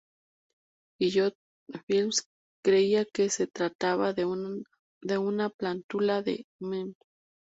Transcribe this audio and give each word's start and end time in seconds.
Guillot 0.99 1.35
Fils 1.85 2.25
creía 2.65 3.05
que 3.05 3.29
se 3.29 3.45
trataba 3.45 4.13
de 4.13 4.25
una 4.25 5.49
plántula 5.51 6.23
de 6.23 6.47
'Mme. 6.59 6.95